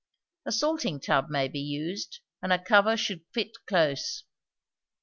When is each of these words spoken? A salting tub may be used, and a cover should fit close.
A 0.47 0.51
salting 0.51 0.99
tub 0.99 1.29
may 1.29 1.47
be 1.47 1.59
used, 1.59 2.21
and 2.41 2.51
a 2.51 2.57
cover 2.57 2.97
should 2.97 3.21
fit 3.35 3.51
close. 3.67 4.23